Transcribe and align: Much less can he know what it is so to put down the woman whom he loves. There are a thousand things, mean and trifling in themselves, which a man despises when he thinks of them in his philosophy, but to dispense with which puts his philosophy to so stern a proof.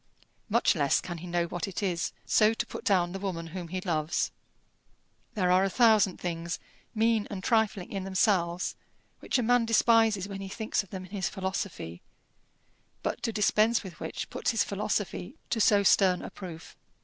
Much 0.49 0.73
less 0.73 0.99
can 0.99 1.19
he 1.19 1.27
know 1.27 1.45
what 1.45 1.67
it 1.67 1.83
is 1.83 2.11
so 2.25 2.55
to 2.55 2.65
put 2.65 2.83
down 2.83 3.11
the 3.11 3.19
woman 3.19 3.45
whom 3.45 3.67
he 3.67 3.79
loves. 3.81 4.31
There 5.35 5.51
are 5.51 5.63
a 5.63 5.69
thousand 5.69 6.17
things, 6.17 6.57
mean 6.95 7.27
and 7.29 7.43
trifling 7.43 7.91
in 7.91 8.03
themselves, 8.03 8.75
which 9.19 9.37
a 9.37 9.43
man 9.43 9.63
despises 9.63 10.27
when 10.27 10.41
he 10.41 10.49
thinks 10.49 10.81
of 10.81 10.89
them 10.89 11.05
in 11.05 11.11
his 11.11 11.29
philosophy, 11.29 12.01
but 13.03 13.21
to 13.21 13.31
dispense 13.31 13.83
with 13.83 13.99
which 13.99 14.31
puts 14.31 14.49
his 14.49 14.63
philosophy 14.63 15.35
to 15.51 15.61
so 15.61 15.83
stern 15.83 16.23
a 16.23 16.31
proof. 16.31 16.75